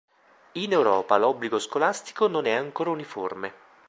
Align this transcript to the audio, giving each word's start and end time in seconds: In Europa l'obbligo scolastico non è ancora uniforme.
In 0.53 0.71
Europa 0.73 1.15
l'obbligo 1.17 1.59
scolastico 1.59 2.25
non 2.27 2.47
è 2.47 2.53
ancora 2.53 2.89
uniforme. 2.89 3.53